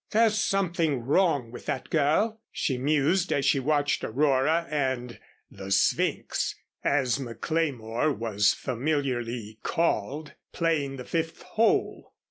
"There's 0.09 0.39
something 0.39 1.01
wrong 1.01 1.51
with 1.51 1.67
that 1.67 1.91
girl," 1.91 2.41
she 2.51 2.75
mused, 2.79 3.31
as 3.31 3.45
she 3.45 3.59
watched 3.59 4.03
Aurora 4.03 4.65
and 4.67 5.19
"the 5.51 5.69
Sphynx" 5.69 6.55
as 6.83 7.19
McLemore 7.19 8.11
was 8.17 8.51
familiarly 8.51 9.59
called 9.61 10.33
playing 10.53 10.95
the 10.95 11.05
fifth 11.05 11.43
hole. 11.43 12.13